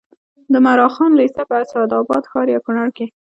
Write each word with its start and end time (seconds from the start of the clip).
د 0.51 0.53
عمراخان 0.61 1.11
لېسه 1.19 1.41
په 1.49 1.55
اسداباد 1.63 2.23
ښار 2.31 2.47
یا 2.53 2.59
کونړ 2.65 2.87
کې 2.97 3.05